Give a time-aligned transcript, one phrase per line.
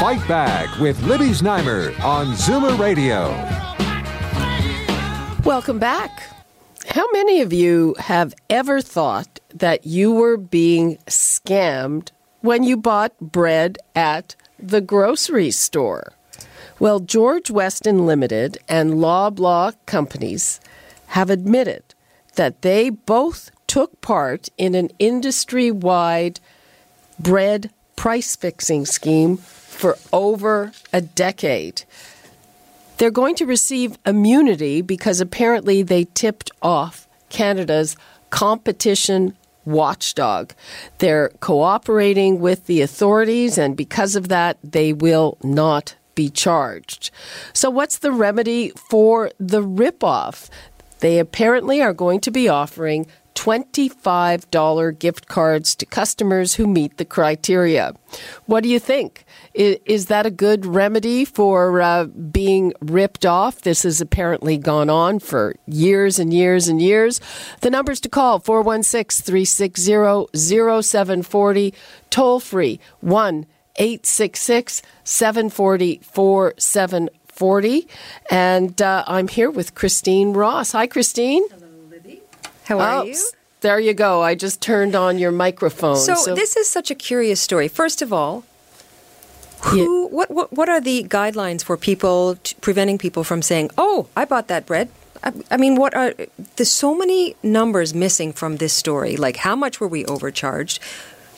[0.00, 3.30] Fight Back with Libby Znaimer on Zoomer Radio.
[5.42, 6.22] Welcome back.
[6.88, 12.10] How many of you have ever thought that you were being scammed
[12.42, 16.12] when you bought bread at the grocery store?
[16.78, 20.60] Well, George Weston Limited and Loblaw Companies
[21.06, 21.94] have admitted
[22.34, 26.38] that they both took part in an industry wide
[27.18, 29.38] bread price fixing scheme
[29.76, 31.84] for over a decade.
[32.98, 37.96] They're going to receive immunity because apparently they tipped off Canada's
[38.30, 40.54] competition watchdog.
[40.98, 47.10] They're cooperating with the authorities, and because of that, they will not be charged.
[47.52, 50.48] So, what's the remedy for the ripoff?
[51.00, 53.06] They apparently are going to be offering
[53.36, 57.94] $25 gift cards to customers who meet the criteria.
[58.46, 59.24] What do you think?
[59.54, 63.60] Is, that a good remedy for uh, being ripped off?
[63.60, 67.20] This has apparently gone on for years and years and years.
[67.60, 71.74] The numbers to call 416 360 0740,
[72.10, 77.88] toll free 1 866 740 4740.
[78.30, 80.72] And uh, I'm here with Christine Ross.
[80.72, 81.42] Hi, Christine.
[82.66, 83.16] How are Oh, you?
[83.60, 84.22] There you go.
[84.22, 85.96] I just turned on your microphone.
[85.96, 87.68] So, this is such a curious story.
[87.68, 88.44] First of all,
[89.62, 94.08] who, what, what, what are the guidelines for people t- preventing people from saying, "Oh,
[94.14, 94.90] I bought that bread"?
[95.24, 96.14] I, I mean, what are
[96.56, 99.16] there's so many numbers missing from this story?
[99.16, 100.78] Like, how much were we overcharged?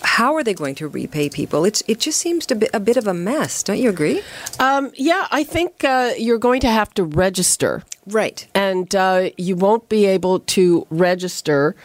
[0.02, 1.64] How are they going to repay people?
[1.64, 3.62] It's it just seems to be a bit of a mess.
[3.62, 4.22] Don't you agree?
[4.58, 7.82] um, yeah, I think uh, you're going to have to register.
[8.06, 8.46] Right.
[8.54, 11.76] And uh, you won't be able to register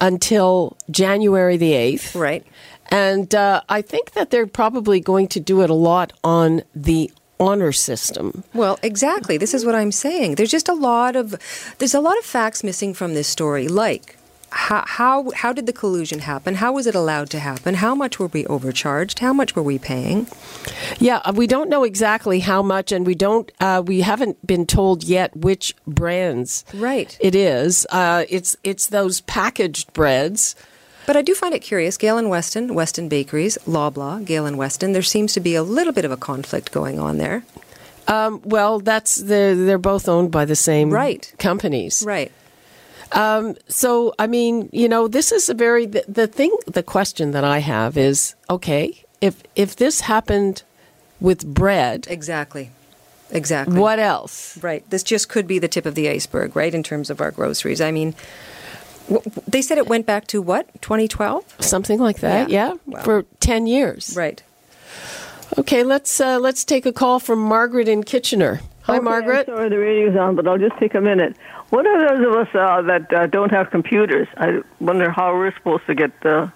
[0.00, 2.18] until January the 8th.
[2.18, 2.46] Right.
[2.90, 7.10] And uh, I think that they're probably going to do it a lot on the
[7.40, 8.44] honor system.
[8.54, 9.36] Well, exactly.
[9.36, 10.36] This is what I'm saying.
[10.36, 11.34] There's just a lot of
[11.78, 13.66] there's a lot of facts missing from this story.
[13.66, 14.16] Like
[14.52, 16.56] how how how did the collusion happen?
[16.56, 17.74] How was it allowed to happen?
[17.74, 19.18] How much were we overcharged?
[19.20, 20.26] How much were we paying?
[20.98, 23.50] Yeah, uh, we don't know exactly how much, and we don't.
[23.60, 26.64] Uh, we haven't been told yet which brands.
[26.74, 27.16] Right.
[27.20, 27.86] It is.
[27.90, 30.54] Uh, it's it's those packaged breads.
[31.06, 31.96] But I do find it curious.
[31.98, 34.92] Gale and Weston, Weston Bakeries, Loblaw, Gale and Weston.
[34.92, 37.42] There seems to be a little bit of a conflict going on there.
[38.06, 41.32] Um, well, that's they're they're both owned by the same Right.
[41.38, 42.04] companies.
[42.06, 42.30] Right.
[43.14, 46.56] So, I mean, you know, this is a very the, the thing.
[46.66, 50.62] The question that I have is, okay, if if this happened
[51.20, 52.70] with bread, Exactly.
[53.30, 53.78] Exactly.
[53.78, 54.58] what else?
[54.62, 54.84] Right.
[54.90, 57.80] This just could be the tip of the iceberg, right, in terms of our groceries.
[57.80, 58.14] I mean,
[59.08, 60.66] w- they said it went back to what?
[60.82, 61.42] 2012?
[61.60, 62.74] Something like that, yeah, Yeah.
[62.86, 63.02] Wow.
[63.02, 64.14] for ten years.
[64.16, 64.42] Right.
[65.58, 68.60] Okay, let's uh, let's take a call from Margaret in Kitchener.
[68.82, 69.48] Hi, Okay, Margaret.
[69.48, 71.36] I'm sorry, the radio's on, but I'll just take a minute.
[71.72, 74.28] What are those of us uh, that uh, don't have computers?
[74.36, 76.52] I wonder how we're supposed to get the,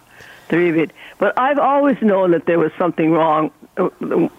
[0.51, 0.91] the rebate.
[1.19, 3.51] But I've always known that there was something wrong.
[3.79, 3.89] uh,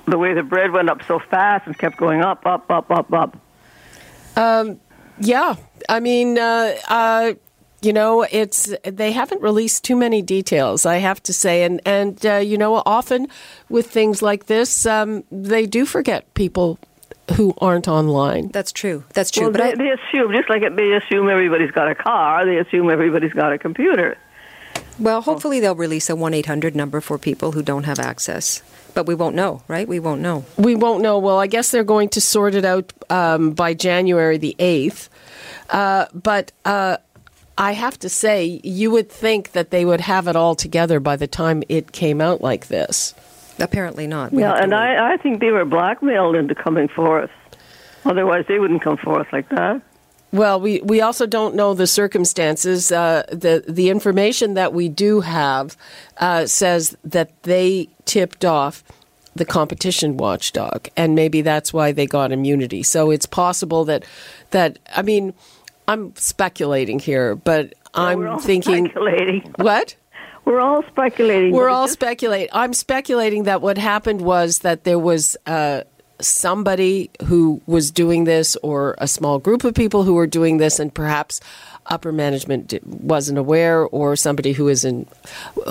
[0.05, 3.11] The, way the bread went up so fast and kept going up, up, up, up,
[3.11, 3.37] up.
[5.19, 5.55] Yeah,
[5.89, 7.33] I mean, uh, uh,
[7.81, 12.23] you know, it's they haven't released too many details, I have to say, and and
[12.23, 13.29] uh, you know, often
[13.67, 16.77] with things like this, um, they do forget people
[17.35, 18.49] who aren't online.
[18.49, 19.03] That's true.
[19.13, 19.43] That's true.
[19.43, 22.57] Well, but they, I, they assume, just like they assume everybody's got a car, they
[22.57, 24.17] assume everybody's got a computer.
[24.99, 28.61] well, hopefully they'll release a 1 800 number for people who don't have access.
[28.93, 29.87] But we won't know, right?
[29.87, 30.45] We won't know.
[30.57, 31.19] We won't know.
[31.19, 35.09] Well, I guess they're going to sort it out um, by January the eighth,
[35.69, 36.51] uh, but.
[36.65, 36.97] Uh,
[37.59, 41.15] I have to say, you would think that they would have it all together by
[41.15, 43.15] the time it came out like this.
[43.59, 44.31] Apparently not.
[44.31, 44.73] We Yeah, and.
[44.73, 47.31] I, I think they were blackmailed into coming forth.
[48.05, 49.81] Otherwise, they wouldn't come forth like that.
[50.31, 52.91] Well, we, we also don't know the circumstances.
[52.91, 55.77] Uh, the the information that we do have
[56.17, 58.83] uh, says that they tipped off
[59.35, 62.83] the competition watchdog, and maybe that's why they got immunity.
[62.83, 64.03] So it's possible that
[64.51, 65.33] that I mean,
[65.87, 69.53] I'm speculating here, we're all I'm thinking speculating.
[69.57, 69.95] what?
[70.47, 71.51] We're all speculating.
[71.51, 72.49] We're all it's just- speculate.
[72.53, 75.81] I'm speculating that what happened was that there was uh,
[76.21, 80.79] somebody who was doing this, or a small group of people who were doing this,
[80.79, 81.41] and perhaps
[81.87, 85.05] upper management di- wasn't aware, or somebody who is in.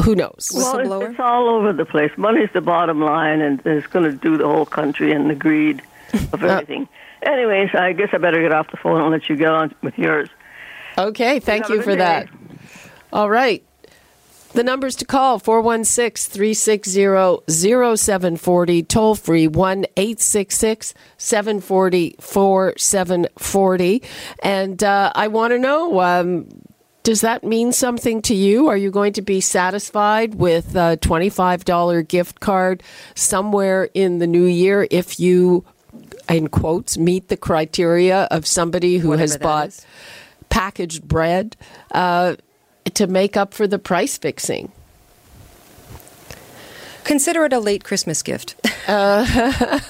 [0.05, 0.50] Who knows?
[0.55, 2.11] Well, it's, it's all over the place.
[2.19, 5.81] Money's the bottom line, and it's going to do the whole country and the greed
[6.34, 6.87] of everything.
[7.23, 9.96] Anyways, I guess I better get off the phone and let you get on with
[9.99, 10.28] yours.
[10.99, 11.96] Okay, thank you for day.
[11.96, 12.28] that.
[13.11, 13.64] All right.
[14.56, 24.02] The numbers to call 416 360 0740, toll free 1 866 740 4740.
[24.42, 26.48] And uh, I want to know um,
[27.02, 28.68] does that mean something to you?
[28.68, 32.82] Are you going to be satisfied with a $25 gift card
[33.14, 35.66] somewhere in the new year if you,
[36.30, 39.86] in quotes, meet the criteria of somebody who Whatever has bought is.
[40.48, 41.58] packaged bread
[41.90, 42.36] uh,
[42.96, 44.72] to make up for the price fixing.
[47.04, 48.56] Consider it a late Christmas gift.
[48.88, 49.81] a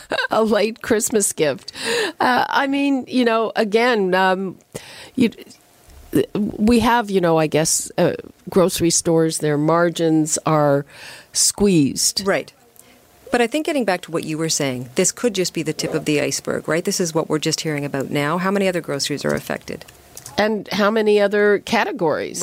[0.44, 1.72] late Christmas gift.
[2.20, 4.58] Uh, I mean, you know, again, um,
[5.14, 5.30] you,
[6.34, 8.14] we have, you know, I guess uh,
[8.50, 10.84] grocery stores, their margins are
[11.32, 12.26] squeezed.
[12.26, 12.52] Right.
[13.30, 15.72] But I think getting back to what you were saying, this could just be the
[15.72, 16.84] tip of the iceberg, right?
[16.84, 18.38] This is what we're just hearing about now.
[18.38, 19.84] How many other groceries are affected?
[20.38, 22.40] And how many other categories?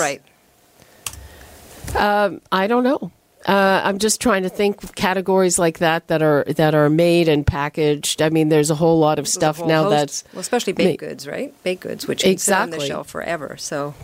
[1.96, 3.12] I don't know.
[3.46, 7.28] Uh, I'm just trying to think of categories like that that are that are made
[7.28, 8.22] and packaged.
[8.22, 11.00] I mean, there's a whole lot of stuff now host- that's well, especially ma- baked
[11.02, 11.54] goods, right?
[11.64, 13.58] Baked goods, which sit on the shelf forever.
[13.58, 13.96] So,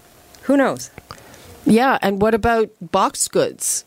[0.43, 0.91] who knows?
[1.65, 3.85] Yeah, and what about boxed goods?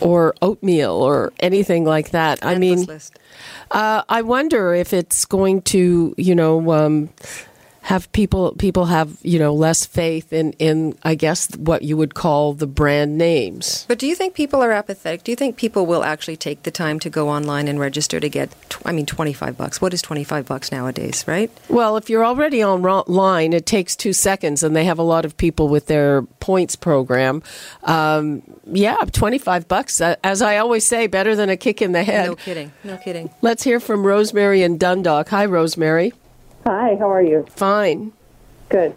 [0.00, 2.42] Or oatmeal or anything like that.
[2.42, 3.18] I mean, list.
[3.70, 7.10] uh, I wonder if it's going to, you know, um,
[7.90, 12.14] have people people have you know less faith in in I guess what you would
[12.14, 13.84] call the brand names.
[13.88, 15.24] But do you think people are apathetic?
[15.24, 18.28] Do you think people will actually take the time to go online and register to
[18.28, 18.54] get?
[18.68, 19.80] Tw- I mean, twenty-five bucks.
[19.80, 21.50] What is twenty-five bucks nowadays, right?
[21.68, 25.36] Well, if you're already online, it takes two seconds, and they have a lot of
[25.36, 27.42] people with their points program.
[27.82, 30.00] Um, yeah, twenty five bucks.
[30.00, 32.28] Uh, As I always say, better than a kick in the head.
[32.28, 32.70] No kidding.
[32.84, 33.30] No kidding.
[33.42, 35.28] Let's hear from Rosemary and Dundalk.
[35.30, 36.12] Hi, Rosemary.
[36.66, 37.46] Hi, how are you?
[37.50, 38.12] Fine.
[38.68, 38.94] Good.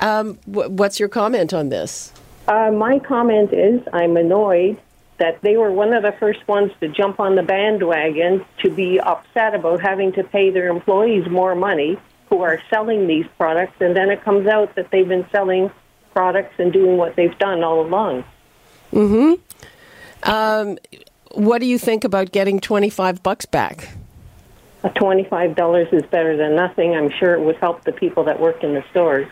[0.00, 2.12] Um, wh- what's your comment on this?
[2.46, 4.80] Uh, my comment is I'm annoyed
[5.18, 9.00] that they were one of the first ones to jump on the bandwagon to be
[9.00, 11.98] upset about having to pay their employees more money
[12.30, 15.70] who are selling these products, and then it comes out that they've been selling
[16.14, 18.24] products and doing what they've done all along.
[18.92, 19.34] Hmm.
[21.32, 23.88] What do you think about getting twenty five bucks back?
[24.88, 26.94] Uh, Twenty-five dollars is better than nothing.
[26.94, 29.28] I'm sure it would help the people that work in the stores.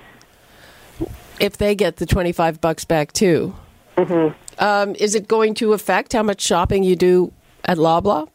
[1.41, 3.55] If they get the twenty five bucks back too,
[3.97, 4.62] mm-hmm.
[4.62, 7.32] um, is it going to affect how much shopping you do
[7.64, 8.29] at Loblaw?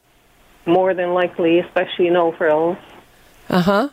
[0.66, 2.78] More than likely, especially no frills.
[3.50, 3.90] Uh huh.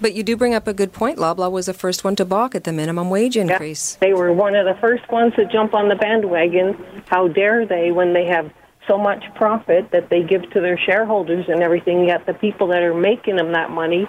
[0.00, 1.18] But you do bring up a good point.
[1.18, 3.96] Loblaw was the first one to balk at the minimum wage Yeah, increase.
[3.96, 7.02] They were one of the first ones to jump on the bandwagon.
[7.06, 8.50] How dare they when they have
[8.86, 12.82] so much profit that they give to their shareholders and everything, yet the people that
[12.82, 14.08] are making them that money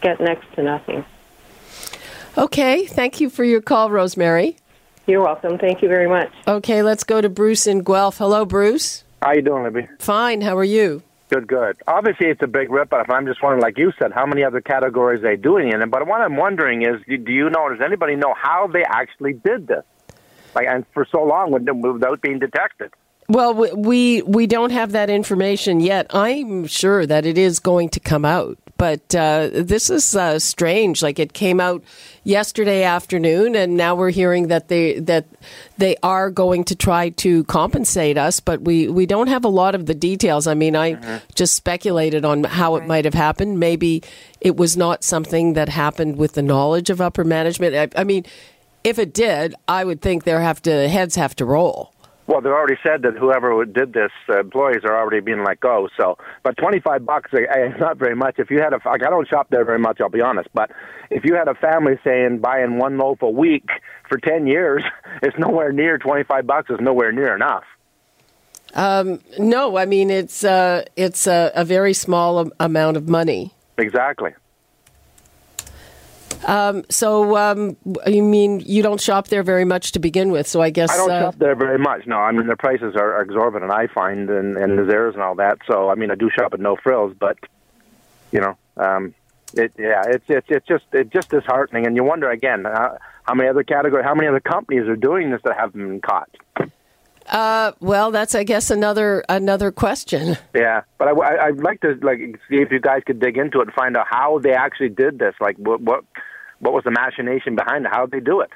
[0.00, 1.04] get next to nothing.
[2.36, 2.86] Okay.
[2.86, 4.56] Thank you for your call, Rosemary.
[5.06, 5.58] You're welcome.
[5.58, 6.32] Thank you very much.
[6.48, 8.18] Okay, let's go to Bruce in Guelph.
[8.18, 9.04] Hello, Bruce.
[9.22, 9.88] How you doing, Libby?
[9.98, 10.40] Fine.
[10.40, 11.02] How are you?
[11.30, 11.76] Good, good.
[11.86, 13.08] Obviously, it's a big rip-off.
[13.08, 15.90] I'm just wondering, like you said, how many other categories they doing in it.
[15.90, 17.68] But what I'm wondering is, do you know?
[17.68, 19.84] Does anybody know how they actually did this?
[20.54, 22.92] Like, and for so long with- without being detected.
[23.28, 26.06] Well, we- we don't have that information yet.
[26.14, 31.02] I'm sure that it is going to come out, but uh, this is uh, strange.
[31.02, 31.82] Like it came out
[32.22, 35.24] yesterday afternoon, and now we're hearing that they that
[35.76, 39.74] they are going to try to compensate us, but we we don't have a lot
[39.74, 40.46] of the details.
[40.46, 43.58] I mean, I just speculated on how it might have happened.
[43.58, 44.04] Maybe
[44.40, 47.74] it was not something that happened with the knowledge of upper management.
[47.74, 48.24] I, I mean,
[48.84, 51.92] if it did, I would think there have to heads have to roll.
[52.26, 55.88] Well, they've already said that whoever did this, uh, employees are already being let go.
[55.96, 57.40] So, but twenty-five bucks is
[57.78, 58.38] not very much.
[58.38, 60.00] If you had a, like, I don't shop there very much.
[60.00, 60.48] I'll be honest.
[60.52, 60.70] But
[61.10, 63.68] if you had a family saying buying one loaf a week
[64.08, 64.82] for ten years,
[65.22, 66.70] it's nowhere near twenty-five bucks.
[66.70, 67.64] Is nowhere near enough.
[68.74, 73.52] Um, No, I mean it's uh, it's a, a very small amount of money.
[73.78, 74.34] Exactly.
[76.90, 77.76] So um,
[78.06, 80.46] you mean you don't shop there very much to begin with?
[80.46, 82.06] So I guess I don't uh, shop there very much.
[82.06, 83.70] No, I mean the prices are exorbitant.
[83.70, 85.58] I find and and the Zehrs and all that.
[85.66, 87.36] So I mean I do shop at No Frills, but
[88.32, 89.14] you know, um,
[89.54, 93.34] It, yeah, it's it's it's just it's just disheartening, and you wonder again uh, how
[93.34, 96.28] many other category, how many other companies are doing this that haven't been caught.
[97.28, 100.36] Uh, well, that's I guess another another question.
[100.54, 103.60] Yeah, but I, I, I'd like to like see if you guys could dig into
[103.60, 105.34] it and find out how they actually did this.
[105.40, 106.04] Like, what what
[106.60, 107.92] what was the machination behind it?
[107.92, 108.50] How did they do it?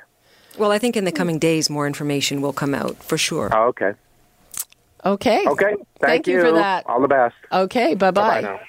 [0.59, 3.51] Well, I think in the coming days, more information will come out for sure.
[3.53, 3.93] Oh, okay.
[5.05, 5.47] Okay.
[5.47, 5.75] Okay.
[5.75, 6.87] Thank, Thank you for that.
[6.87, 7.35] All the best.
[7.53, 7.95] Okay.
[7.95, 8.61] Bye Bye bye.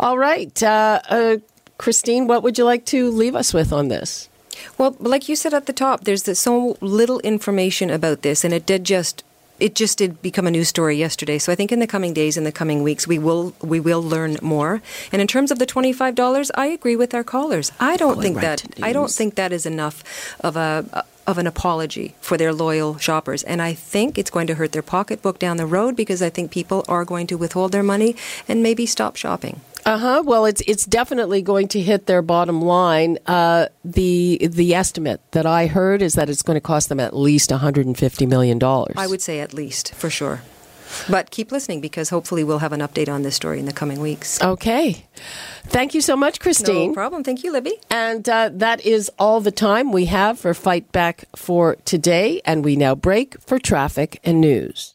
[0.00, 1.36] All right, uh, uh,
[1.76, 4.28] Christine, what would you like to leave us with on this?
[4.76, 8.54] Well, like you said at the top, there's the, so little information about this, and
[8.54, 9.24] it did just
[9.60, 11.38] it just did become a news story yesterday.
[11.38, 14.02] So I think in the coming days, in the coming weeks, we will we will
[14.02, 14.82] learn more.
[15.12, 17.72] And in terms of the twenty five dollars, I agree with our callers.
[17.80, 21.46] I don't think right that I don't think that is enough of a of an
[21.46, 23.42] apology for their loyal shoppers.
[23.42, 26.50] And I think it's going to hurt their pocketbook down the road because I think
[26.50, 28.16] people are going to withhold their money
[28.48, 29.60] and maybe stop shopping.
[29.88, 30.22] Uh huh.
[30.22, 33.16] Well, it's it's definitely going to hit their bottom line.
[33.24, 37.16] Uh, the the estimate that I heard is that it's going to cost them at
[37.16, 38.96] least 150 million dollars.
[38.98, 40.42] I would say at least, for sure.
[41.08, 43.98] But keep listening because hopefully we'll have an update on this story in the coming
[43.98, 44.42] weeks.
[44.42, 45.06] Okay.
[45.64, 46.88] Thank you so much, Christine.
[46.88, 47.24] No problem.
[47.24, 47.72] Thank you, Libby.
[47.90, 52.42] And uh, that is all the time we have for Fight Back for today.
[52.44, 54.94] And we now break for traffic and news.